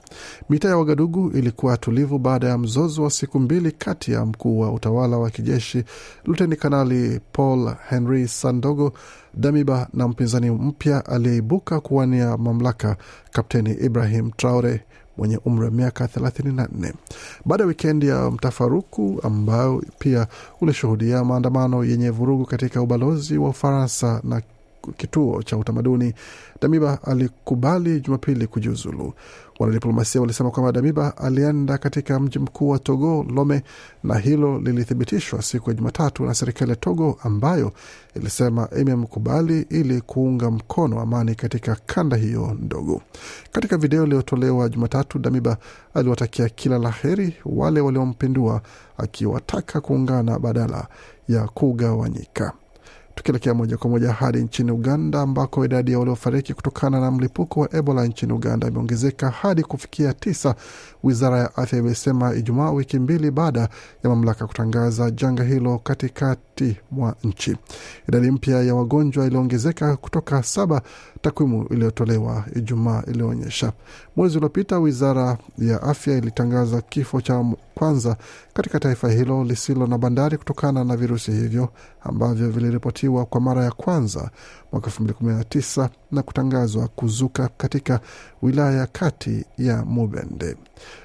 Mitaa 0.51 0.69
ya 0.69 0.77
Wagadugu 0.77 1.31
ilikuwa 1.31 1.77
tulivu 1.77 2.19
baada 2.19 2.49
ya 2.49 2.59
mzozo 2.59 3.03
wa 3.03 3.11
siku 3.11 3.41
mbili 3.41 3.73
kati 3.73 4.13
ya 4.13 4.27
mkuu 4.27 4.61
wa 4.61 4.73
utawala 4.73 5.19
wa 5.19 5.31
kijeshi 5.31 5.85
Luteni 6.25 6.57
Kanali 6.57 7.21
Paul 7.33 7.75
Henry 7.89 8.29
Sandogo 8.29 8.93
Damiba 9.35 9.89
na 9.95 10.09
mpinzani 10.09 10.51
mpya 10.51 11.07
aliyeibuka 11.07 11.81
kuwania 11.81 12.37
mamlaka 12.37 12.97
Kapteni 13.33 13.71
Ibrahim 13.73 14.31
Traore 14.31 14.81
mwenye 15.17 15.39
umri 15.45 15.65
wa 15.65 15.71
miaka 15.71 16.05
34 16.07 16.93
baada 17.45 17.63
ya 17.65 17.69
wikendi 17.69 18.09
ya 18.09 18.31
mtafaruku 18.31 19.21
ambayo 19.23 19.83
pia 19.99 20.27
ulishuhudia 20.61 21.25
maandamano 21.25 21.85
yenye 21.85 22.11
vurugu 22.11 22.47
katika 22.47 22.83
ubalozi 22.83 23.39
wa 23.39 23.49
Ufaransa 23.49 24.21
na 24.25 24.43
kituo 24.93 25.43
cha 25.43 25.57
utamaduni. 25.57 26.15
Damiba 26.61 26.99
alikubali 27.03 28.01
Jumapili 28.01 28.47
kujiuzulu. 28.47 29.13
Wanadiplomasia 29.59 30.21
walisema 30.21 30.51
kwamba 30.51 30.73
Damiba 30.73 31.17
alienda 31.17 31.79
katika 31.79 32.21
mji 32.21 32.39
mkuu 32.39 32.69
wa 32.69 32.79
Togo, 32.79 33.27
Lome, 33.35 33.63
na 34.05 34.19
hilo 34.19 34.59
lilithibitishwa 34.59 35.43
siku 35.43 35.71
ya 35.71 35.77
Jumatatu 35.77 36.25
na 36.25 36.35
serikali 36.35 36.71
ya 36.71 36.77
Togo 36.77 37.19
ambayo 37.23 37.73
ilisema 38.17 38.69
imemkubali 38.81 39.67
ili 39.71 40.01
kuunga 40.01 40.51
mkono 40.51 41.01
amani 41.01 41.35
katika 41.35 41.77
kanda 41.87 42.17
hiyo 42.17 42.57
ndogo. 42.61 43.03
Katika 43.53 43.77
video 43.77 44.05
iliyotolewa 44.05 44.69
Jumatatu, 44.69 45.19
Damiba 45.19 45.57
aliwatakia 45.95 46.49
kila 46.49 46.79
la 46.79 46.91
heri 46.91 47.37
wale 47.45 47.81
waliompindua, 47.81 48.63
akiwataka 48.99 49.81
kuungana 49.81 50.39
badala 50.39 50.87
ya 51.29 51.49
kugawanyika. 51.49 52.53
Tukielekea 53.15 53.55
moja 53.55 53.77
kwa 53.77 53.91
moja 53.91 54.13
hadi 54.13 54.39
nchini 54.39 54.71
Uganda 54.71 55.21
ambako 55.21 55.65
idadi 55.65 55.93
ya 55.93 55.99
waliofariki 55.99 56.55
kutokana 56.55 57.01
na 57.01 57.11
mlipuko 57.11 57.61
wa 57.61 57.75
Ebola 57.77 58.05
nchini 58.07 58.33
Uganda 58.33 58.69
imeongezeka 58.69 59.31
hadi 59.31 59.63
kufikia 59.63 60.13
tisa, 60.13 60.55
wizara 61.05 61.39
ya 61.39 61.57
afya 61.57 61.79
imesema 61.79 62.35
Ijumaa, 62.35 62.71
wiki 62.71 62.99
mbili 62.99 63.31
baada 63.31 63.61
ya 64.05 64.11
mamlaka 64.11 64.47
kutangaza 64.47 65.11
janga 65.11 65.45
hilo 65.45 65.79
katikati 65.79 66.77
mwa 66.91 67.15
nchi. 67.25 67.57
Idadi 68.09 68.31
mpya 68.31 68.63
ya 68.63 68.75
wagonjwa 68.75 69.27
iliongezeka 69.27 69.97
kutoka 69.97 70.43
saba, 70.43 70.83
takwimu 71.21 71.67
iliyotolewa 71.71 72.45
Ijumaa 72.57 73.03
iliyoonyesha. 73.07 73.73
Mwezi 74.17 74.37
uliopita 74.37 74.79
wizara 74.79 75.39
ya 75.59 75.83
afya 75.83 76.17
ilitangaza 76.19 76.81
kifo 76.81 77.21
cha 77.21 77.45
kwanza 77.75 78.17
katika 78.55 78.81
taifa 78.81 79.11
hilo 79.11 79.45
lisilo 79.45 79.87
na 79.87 79.99
bandari 79.99 80.39
kutokana 80.39 80.85
na 80.85 80.97
virusi 80.97 81.33
hivyo 81.33 81.69
ambavyo 82.03 82.51
viliripotiwa 82.51 83.25
kwa 83.27 83.41
mara 83.41 83.65
ya 83.65 83.71
kwanza 83.71 84.31
mwaka 84.73 84.87
elfu 84.87 85.03
mbili 85.03 85.19
kumi 85.19 85.45
na 86.15 86.23
kutangazwa 86.23 86.89
kuzuka 86.89 87.49
katika 87.57 88.01
wilaya 88.43 88.79
ya 88.79 88.87
kati 88.87 89.45
ya 89.59 89.85
Mubende. 89.85 90.57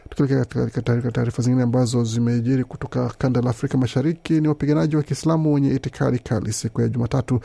Tukielekea 0.10 0.66
katika 0.66 1.12
taarifa 1.12 1.42
zingine 1.44 1.64
ambazo 1.64 2.04
zimejiri 2.04 2.64
kutoka 2.64 3.10
kanda 3.18 3.42
la 3.42 3.50
Afrika 3.50 3.78
Mashariki, 3.78 4.42
ni 4.42 4.48
wapiganaji 4.48 4.96
wa 4.96 5.04
Kiislamu 5.04 5.54
wenye 5.54 5.70
itikadi 5.76 6.20
kali 6.20 6.54
siku 6.54 6.82
ya 6.82 6.88
Jumatatu 6.90 7.40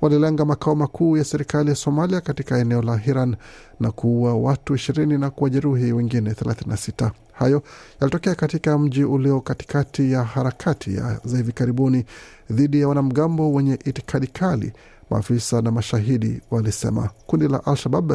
walilenga 0.00 0.44
makao 0.44 0.74
makuu 0.74 1.16
ya 1.16 1.24
serikali 1.24 1.68
ya 1.70 1.74
Somalia 1.76 2.20
katika 2.20 2.58
eneo 2.58 2.82
la 2.82 2.96
Hiran 2.96 3.36
na 3.80 3.90
kuua 3.90 4.34
watu 4.34 4.74
ishirini 4.74 5.18
na 5.18 5.30
kuwajeruhi 5.30 5.92
wengine 5.92 6.30
36. 6.30 7.10
Hayo 7.32 7.62
yalitokea 8.00 8.34
katika 8.34 8.78
mji 8.78 9.04
ulio 9.04 9.40
katikati 9.40 10.12
ya 10.12 10.24
harakati 10.24 10.90
za 11.24 11.36
hivi 11.36 11.52
karibuni 11.52 12.04
dhidi 12.50 12.80
ya 12.80 12.88
wanamgambo 12.88 13.52
wenye 13.52 13.74
itikadi 13.84 14.26
kali. 14.26 14.72
Maafisa 15.10 15.62
na 15.62 15.70
mashahidi 15.70 16.40
walisema. 16.50 17.10
Kundi 17.26 17.48
la 17.48 17.64
Al-Shabab 17.66 18.12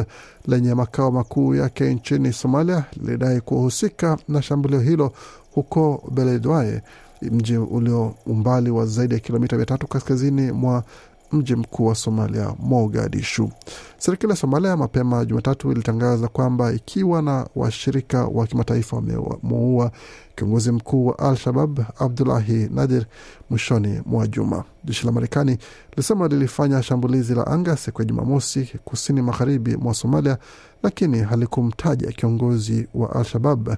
lenye 0.48 0.74
makao 0.74 1.10
makuu 1.10 1.54
yake 1.54 1.94
nchini 1.94 2.32
Somalia 2.32 2.84
lilidai 3.02 3.40
kuhusika 3.40 4.18
na 4.28 4.42
shambulio 4.42 4.80
hilo 4.80 5.12
huko 5.54 6.02
Beledweyne, 6.14 6.82
mji 7.22 7.56
ulio 7.56 8.14
umbali 8.26 8.70
wa 8.70 8.86
zaidi 8.86 9.14
ya 9.14 9.20
kilomita 9.20 9.56
mia 9.56 9.66
tatu 9.66 9.86
kaskazini 9.86 10.52
mwa 10.52 10.84
mji 11.32 11.54
mkuu 11.56 11.86
wa 11.86 11.94
Somalia, 11.94 12.54
Mogadishu. 12.58 13.50
Serikali 13.98 14.30
ya 14.30 14.36
Somalia 14.36 14.76
mapema 14.76 15.24
Jumatatu 15.24 15.72
ilitangaza 15.72 16.28
kwamba 16.28 16.72
ikiwa 16.72 17.22
na 17.22 17.46
washirika 17.56 18.24
wa 18.26 18.46
kimataifa 18.46 18.96
wamemuua 18.96 19.90
kiongozi 20.36 20.72
mkuu 20.72 21.06
wa 21.06 21.18
Al-Shabab 21.18 21.80
Abdulahi 21.98 22.68
Nadir 22.72 23.06
mwishoni 23.50 24.00
mwa 24.06 24.26
juma. 24.26 24.64
Jeshi 24.84 25.06
la 25.06 25.12
Marekani 25.12 25.58
lilisema 25.90 26.28
lilifanya 26.28 26.82
shambulizi 26.82 27.34
la 27.34 27.46
anga 27.46 27.76
siku 27.76 28.02
ya 28.02 28.08
Jumamosi 28.08 28.72
kusini 28.84 29.22
magharibi 29.22 29.76
mwa 29.76 29.94
Somalia, 29.94 30.38
lakini 30.82 31.18
halikumtaja 31.18 32.12
kiongozi 32.12 32.88
wa 32.94 33.14
Al-Shabab 33.14 33.68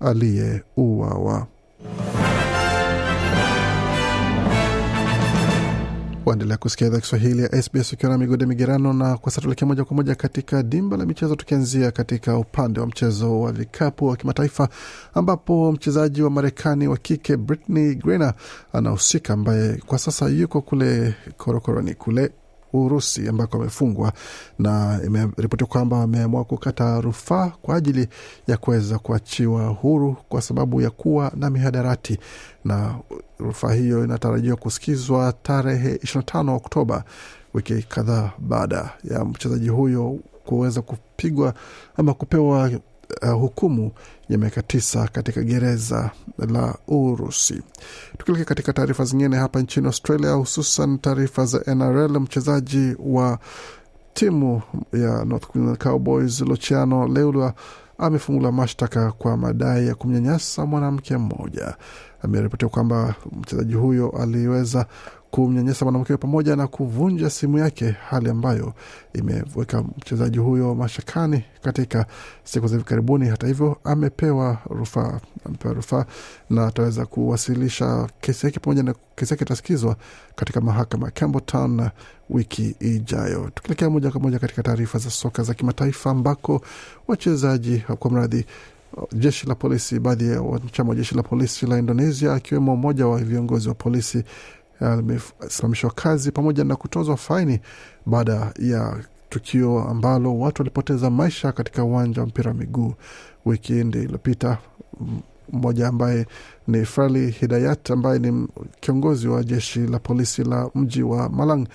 aliyeuawa. 0.00 1.46
Waendelea 6.26 6.56
kusikia 6.56 6.86
idhaa 6.86 7.00
Kiswahili 7.00 7.42
ya 7.42 7.62
SBS 7.62 7.92
ukiwa 7.92 8.12
na 8.12 8.18
migode 8.18 8.46
migerano, 8.46 8.92
na 8.92 9.16
kwa 9.16 9.30
sasa 9.32 9.40
tuelekea 9.40 9.68
moja 9.68 9.84
kwa 9.84 9.96
moja 9.96 10.14
katika 10.14 10.62
dimba 10.62 10.96
la 10.96 11.06
michezo, 11.06 11.36
tukianzia 11.36 11.90
katika 11.90 12.38
upande 12.38 12.80
wa 12.80 12.86
mchezo 12.86 13.40
wa 13.40 13.52
vikapu 13.52 14.06
wa 14.06 14.16
kimataifa 14.16 14.68
ambapo 15.14 15.72
mchezaji 15.72 16.22
wa 16.22 16.30
Marekani 16.30 16.88
wa 16.88 16.96
kike 16.96 17.36
Brittney 17.36 17.94
Griner 17.94 18.34
anahusika, 18.72 19.32
ambaye 19.32 19.76
kwa 19.86 19.98
sasa 19.98 20.28
yuko 20.28 20.60
kule 20.60 21.14
korokoroni 21.36 21.94
kule 21.94 22.30
Urusi 22.72 23.28
ambako 23.28 23.56
amefungwa 23.56 24.12
na 24.58 25.00
imeripotiwa 25.06 25.68
kwamba 25.68 26.02
ameamua 26.02 26.44
kukata 26.44 27.00
rufaa 27.00 27.52
kwa 27.62 27.76
ajili 27.76 28.08
ya 28.46 28.56
kuweza 28.56 28.98
kuachiwa 28.98 29.66
huru 29.68 30.16
kwa 30.28 30.42
sababu 30.42 30.80
ya 30.80 30.90
kuwa 30.90 31.32
na 31.36 31.50
mihadarati, 31.50 32.18
na 32.64 32.94
rufaa 33.38 33.72
hiyo 33.72 34.04
inatarajiwa 34.04 34.56
kusikizwa 34.56 35.32
tarehe 35.42 35.94
25 35.94 36.50
Oktoba, 36.56 37.04
wiki 37.54 37.82
kadhaa 37.82 38.30
baada 38.38 38.90
ya 39.04 39.24
mchezaji 39.24 39.68
huyo 39.68 40.18
kuweza 40.44 40.82
kupigwa 40.82 41.54
ama 41.96 42.14
kupewa 42.14 42.70
uh, 43.22 43.30
hukumu 43.32 43.90
ya 44.28 44.38
miaka 44.38 44.62
tisa 44.62 45.08
katika 45.08 45.42
gereza 45.42 46.10
la 46.38 46.74
Urusi. 46.88 47.62
Tukilekea 48.18 48.44
katika 48.44 48.72
taarifa 48.72 49.04
zingine 49.04 49.36
hapa 49.36 49.60
nchini 49.60 49.86
Australia, 49.86 50.30
hususan 50.32 50.98
taarifa 50.98 51.44
za 51.44 51.74
NRL, 51.74 52.20
mchezaji 52.20 52.96
wa 52.98 53.38
timu 54.14 54.62
ya 54.92 55.24
North 55.24 55.46
Queensland 55.46 55.78
Cowboys 55.82 56.40
Luciano 56.40 57.08
leula 57.08 57.54
amefungula 57.98 58.52
mashtaka 58.52 59.12
kwa 59.12 59.36
madai 59.36 59.86
ya 59.86 59.94
kumnyanyasa 59.94 60.66
mwanamke 60.66 61.16
mmoja. 61.16 61.76
Ameripotiwa 62.26 62.70
kwamba 62.70 63.14
mchezaji 63.40 63.74
huyo 63.74 64.10
aliweza 64.10 64.86
kumnyanyasa 65.30 65.84
mwanamke 65.84 66.16
pamoja 66.16 66.56
na 66.56 66.66
kuvunja 66.66 67.30
simu 67.30 67.58
yake, 67.58 67.90
hali 67.90 68.30
ambayo 68.30 68.72
imeweka 69.14 69.82
mchezaji 69.98 70.38
huyo 70.38 70.74
mashakani 70.74 71.44
katika 71.62 72.06
siku 72.44 72.66
za 72.66 72.76
hivi 72.76 72.88
karibuni. 72.88 73.28
Hata 73.28 73.46
hivyo, 73.46 73.76
amepewa 73.84 74.58
rufaa, 74.70 75.20
amepewa 75.44 75.74
rufaa 75.74 76.04
na 76.50 76.66
ataweza 76.66 77.06
kuwasilisha 77.06 78.08
kesi 78.20 78.46
yake 78.46 78.60
pamoja 78.60 78.82
na 78.82 78.94
kesi 79.16 79.32
yake 79.32 79.44
itasikizwa 79.44 79.96
katika 80.34 80.60
mahakama 80.60 81.06
ya 81.06 81.10
Campbelltown 81.12 81.88
wiki 82.30 82.76
ijayo. 82.80 83.50
Tukielekea 83.54 83.90
moja 83.90 84.10
kwa 84.10 84.20
moja 84.20 84.38
katika 84.38 84.62
taarifa 84.62 84.98
za 84.98 85.10
soka 85.10 85.42
za 85.42 85.54
kimataifa 85.54 86.10
ambako 86.10 86.60
wachezaji 87.08 87.78
kwa 87.98 88.10
mradhi 88.10 88.44
jeshi 89.12 89.46
la 89.46 89.54
polisi, 89.54 90.00
baadhi 90.00 90.28
ya 90.28 90.42
wanachama 90.42 90.90
wa 90.90 90.96
jeshi 90.96 91.14
la 91.14 91.22
polisi 91.22 91.66
la 91.66 91.78
Indonesia 91.78 92.34
akiwemo 92.34 92.76
mmoja 92.76 93.06
wa 93.06 93.18
viongozi 93.18 93.68
wa 93.68 93.74
polisi 93.74 94.24
amesimamishwa 94.80 95.90
kazi 95.90 96.32
pamoja 96.32 96.64
na 96.64 96.76
kutozwa 96.76 97.16
faini 97.16 97.60
baada 98.06 98.52
ya 98.58 98.96
tukio 99.28 99.82
ambalo 99.88 100.38
watu 100.38 100.62
walipoteza 100.62 101.10
maisha 101.10 101.52
katika 101.52 101.84
uwanja 101.84 102.20
wa 102.20 102.26
mpira 102.26 102.50
wa 102.50 102.56
miguu 102.56 102.94
wikendi 103.44 103.98
iliyopita. 103.98 104.58
Mmoja 105.52 105.88
ambaye 105.88 106.26
ni 106.68 106.84
Frali 106.84 107.30
Hidayat 107.30 107.90
ambaye 107.90 108.18
ni 108.18 108.48
kiongozi 108.80 109.28
wa 109.28 109.44
jeshi 109.44 109.80
la 109.80 109.98
polisi 109.98 110.44
la 110.44 110.70
mji 110.74 111.02
wa 111.02 111.28
Malang 111.28 111.66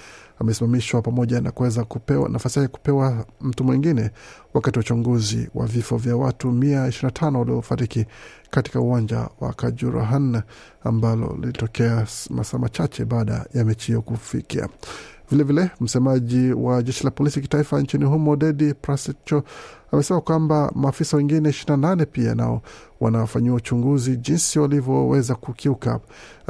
amesimamishwa 0.42 1.02
pamoja 1.02 1.42
na 1.42 1.52
kuweza 1.52 1.84
kupewa 1.84 2.30
nafasi 2.30 2.60
yake 2.60 2.72
kupewa 2.72 3.26
mtu 3.42 3.64
mwingine 3.64 4.12
wakati 4.54 4.80
wa 4.80 4.82
uchunguzi 4.82 5.50
wa 5.56 5.66
vifo 5.68 5.98
vya 5.98 6.16
watu 6.16 6.52
mia 6.52 6.88
ishirini 6.88 7.08
na 7.14 7.20
tano 7.20 7.40
waliofariki 7.40 8.06
katika 8.50 8.80
uwanja 8.80 9.30
wa 9.40 9.54
Kajurahan 9.54 10.42
ambalo 10.84 11.38
lilitokea 11.42 12.08
masaa 12.30 12.58
machache 12.58 13.06
baada 13.06 13.46
ya 13.54 13.66
mechi 13.66 13.88
hiyo 13.88 14.02
kufikia. 14.02 14.70
Vilevile 15.32 15.62
vile, 15.62 15.72
msemaji 15.82 16.52
wa 16.54 16.84
jeshi 16.84 17.04
la 17.04 17.12
polisi 17.12 17.42
kitaifa 17.42 17.82
nchini 17.82 18.06
humo 18.06 18.36
Dedi 18.36 18.74
Prasicho 18.74 19.44
amesema 19.92 20.22
kwamba 20.22 20.72
maafisa 20.76 21.18
wengine 21.18 21.50
ishirini 21.50 21.82
na 21.82 21.88
nane 21.90 22.06
pia 22.06 22.36
nao 22.36 22.62
wanafanyiwa 23.00 23.56
uchunguzi 23.56 24.18
jinsi 24.18 24.60
walivyoweza 24.60 25.36
kukiuka 25.36 26.00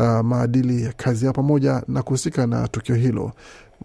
uh, 0.01 0.19
maadili 0.25 0.83
ya 0.83 0.93
kazi 0.93 1.25
yao 1.25 1.33
pamoja 1.33 1.83
na 1.87 2.03
kuhusika 2.03 2.47
na 2.47 2.67
tukio 2.67 2.95
hilo. 2.95 3.31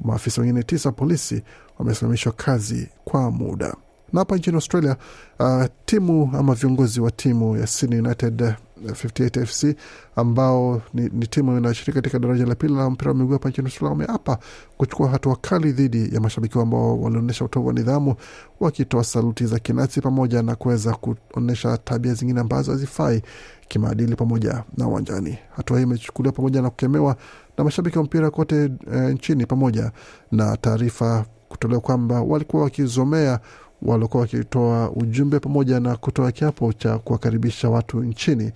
Maafisa 0.01 0.41
wengine 0.43 0.63
tisa 0.63 0.93
polisi 0.93 1.43
wamesimamishwa 1.79 2.33
kazi 2.33 2.89
kwa 3.05 3.31
muda. 3.31 3.75
Na 4.13 4.21
hapa 4.21 4.37
nchini 4.37 4.57
Australia, 4.57 4.97
uh, 5.39 5.65
timu 5.85 6.31
ama 6.39 6.55
viongozi 6.55 7.01
wa 7.01 7.11
timu 7.11 7.57
ya 7.57 7.67
Sydney 7.67 7.99
United 7.99 8.55
58 8.85 9.45
FC 9.47 9.77
ambao 10.17 10.83
ni, 10.95 11.11
ni 11.13 11.27
timu 11.27 11.59
inayoshiriki 11.59 11.93
katika 11.93 12.19
daraja 12.19 12.47
la 12.47 12.55
pili 12.55 12.75
la 12.75 12.91
mpira 12.91 13.11
wa 13.11 13.17
miguu 13.19 13.33
hapa 13.33 13.49
nchini 13.49 13.67
Australia 13.67 13.91
wameapa 13.91 14.39
kuchukua 14.77 15.09
hatua 15.09 15.37
kali 15.37 15.73
dhidi 15.73 16.15
ya 16.15 16.21
mashabiki 16.21 16.59
ambao 16.59 17.01
walionyesha 17.01 17.45
utovu 17.45 17.67
wa 17.67 17.73
nidhamu, 17.73 18.15
wakitoa 18.61 19.05
saluti 19.05 19.47
za 19.47 19.59
kinasi 19.59 20.01
pamoja 20.01 20.43
na 20.43 20.55
kuweza 20.55 20.95
kuonyesha 20.95 21.77
tabia 21.79 22.15
zingine 22.15 22.41
ambazo 22.41 22.73
hazifai 22.73 23.23
kimaadili 23.69 24.17
pamoja 24.17 24.65
na 24.77 24.89
uwanjani. 24.89 25.39
Hatua 25.57 25.77
hii 25.77 25.83
imechukuliwa 25.83 26.33
pamoja 26.33 26.63
na 26.63 26.71
kukemewa 26.71 27.17
na 27.59 27.65
mashabiki 27.65 27.99
wa 27.99 28.05
mpira 28.05 28.31
kote 28.31 28.71
e, 28.95 28.99
nchini 29.13 29.47
pamoja 29.47 29.91
na 30.33 30.57
taarifa 30.57 31.25
kutolewa 31.49 31.81
kwamba 31.81 32.21
walikuwa 32.23 32.63
wakizomea 32.63 33.41
walikuwa 33.83 34.21
wakitoa 34.21 34.91
ujumbe 34.91 35.39
pamoja 35.41 35.81
na 35.81 35.97
kutoa 35.97 36.33
kiapo 36.33 36.73
cha 36.73 36.99
kuwakaribisha 36.99 37.71
watu 37.71 38.01
nchini 38.03 38.53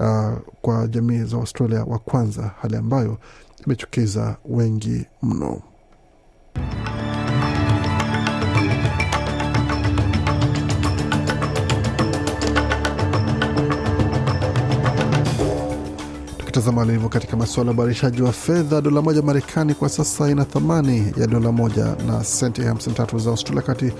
uh, 0.00 0.32
kwa 0.62 0.86
jamii 0.86 1.18
za 1.24 1.36
Australia 1.36 1.84
wa 1.84 1.98
kwanza, 1.98 2.50
hali 2.60 2.76
ambayo 2.76 3.18
imechukiza 3.66 4.36
wengi 4.44 5.06
mno. 5.22 5.62
Tukitazama 16.38 16.82
alivyo 16.82 17.08
katika 17.08 17.36
masuala 17.36 17.70
ya 17.70 17.74
ubadilishaji 17.74 18.22
wa 18.22 18.32
fedha, 18.32 18.80
dola 18.80 19.02
moja 19.02 19.22
Marekani 19.22 19.74
kwa 19.74 19.88
sasa 19.88 20.30
ina 20.30 20.44
thamani 20.44 21.12
ya 21.16 21.26
dola 21.26 21.52
moja 21.52 21.96
na 22.06 22.24
senti 22.24 22.62
53 22.62 23.18
za 23.18 23.30
Australia, 23.30 23.62
kati 23.62 23.92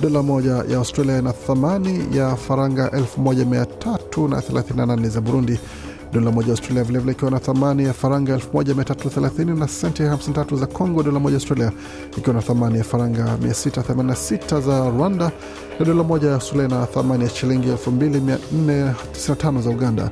dola 0.00 0.22
moja 0.22 0.64
ya 0.68 0.78
Australia 0.78 1.18
ina 1.18 1.32
thamani 1.32 2.16
ya 2.16 2.36
faranga 2.36 2.88
1338 2.88 5.08
za 5.08 5.20
Burundi. 5.20 5.60
Dola 6.12 6.30
moja 6.30 6.46
ya 6.46 6.52
Australia 6.52 6.84
vilevile 6.84 7.12
ikiwa 7.12 7.30
na 7.30 7.40
thamani 7.40 7.84
ya 7.84 7.92
faranga 7.92 8.36
1330 8.36 9.58
na 9.58 9.68
senti 9.68 10.02
53 10.02 10.56
za 10.56 10.66
Congo. 10.66 11.02
Dola 11.02 11.20
moja 11.20 11.34
ya 11.34 11.38
Australia 11.40 11.72
ikiwa 12.18 12.34
na 12.36 12.42
thamani 12.42 12.78
ya 12.78 12.84
faranga 12.84 13.36
686 13.36 14.60
za 14.60 14.90
Rwanda, 14.90 15.32
na 15.80 15.86
dola 15.86 16.02
moja 16.02 16.28
ya 16.28 16.34
Australia 16.34 16.68
na 16.68 16.86
thamani 16.86 17.24
ya 17.24 17.30
shilingi 17.30 17.68
2495 17.68 19.60
za 19.62 19.70
Uganda 19.70 20.10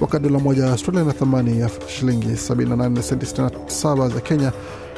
wakati 0.00 0.24
dola 0.24 0.38
moja 0.38 0.64
ya 0.64 0.70
Australia 0.72 1.04
na 1.04 1.12
thamani 1.12 1.60
ya 1.60 1.70
shilingi 1.88 2.28
78 2.28 3.02
senti 3.02 3.26
67 3.26 4.14
za 4.14 4.20
Kenya, 4.20 4.52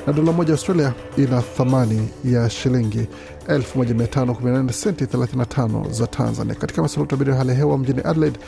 na 0.07 0.13
dola 0.13 0.33
moja 0.33 0.53
Australia 0.53 0.93
ina 1.17 1.43
thamani 1.43 2.09
ya 2.25 2.51
shilingi 2.51 3.07
1518 3.49 4.73
senti 4.73 5.05
35 5.05 5.91
za 5.91 6.07
Tanzania. 6.07 6.55
Katika 6.55 6.83
masuala 6.83 7.05
utabiri 7.05 7.31
wa 7.31 7.37
hali 7.37 7.51
ya 7.51 7.55
hewa 7.57 7.79
mjini 7.79 8.01
Adelaide 8.05 8.39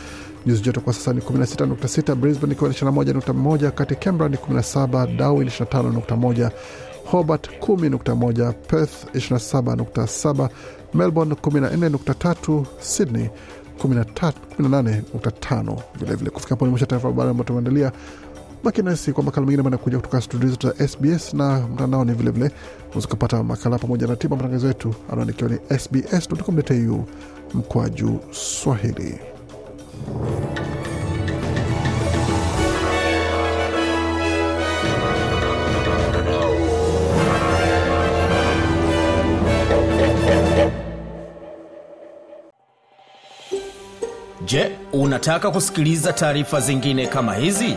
nyuzi 0.47 0.63
joto 0.63 0.81
kwa 0.81 0.93
sasa 0.93 1.13
ni 1.13 1.21
16.6, 1.21 2.15
Brisbane 2.15 2.53
ikiwa 2.53 2.71
ni 2.71 2.77
21.1, 2.77 3.71
kati 3.71 3.95
Canberra 3.95 4.29
ni 4.31 4.37
17, 4.37 5.17
Darwin 5.17 5.49
25.1, 5.49 6.51
Hobart 7.05 7.49
10.1, 7.61 8.53
Perth 8.53 9.05
27.7, 9.15 10.49
Melbourne 10.95 11.35
14.3, 11.35 12.65
Sydney 12.81 13.29
18.5. 13.79 15.77
Vilevile 15.99 16.31
kufika 16.31 16.51
hapo 16.51 16.67
mwisho 16.67 16.87
taarifa 16.87 17.09
habari 17.09 17.31
ambayo 17.31 17.45
tumeandalia. 17.45 17.93
Baki 18.65 18.83
nasi 18.83 19.13
kwa 19.13 19.25
makala 19.25 19.47
mengine 19.47 19.63
manakuja 19.63 19.97
kutoka 19.97 20.21
studio 20.21 20.49
zetu 20.49 20.67
za 20.69 20.89
SBS 20.89 21.35
na 21.35 21.61
mtandaoni 21.75 22.13
vilevile, 22.13 22.51
unaweza 22.87 23.09
kupata 23.09 23.43
makala 23.43 23.79
pamoja 23.79 24.07
na 24.07 24.17
tiba 24.17 24.37
matangazo 24.37 24.67
yetu 24.67 24.95
anaandikiwa 25.13 25.51
ni 25.51 25.79
sbs.com.au 25.79 27.05
mkwaju 27.55 28.21
Swahili. 28.33 29.19
Je, 44.47 44.71
unataka 44.93 45.51
kusikiliza 45.51 46.13
taarifa 46.13 46.61
zingine 46.61 47.07
kama 47.07 47.35
hizi? 47.35 47.77